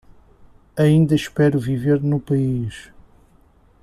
[0.75, 2.91] Ainda espero viver no país